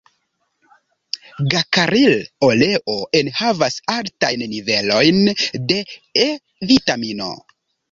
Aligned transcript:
Gakaril-oleo 1.53 2.95
enhavas 3.21 3.77
altajn 3.97 4.47
nivelojn 4.55 5.23
de 5.69 5.81
E-vitamino. 6.27 7.33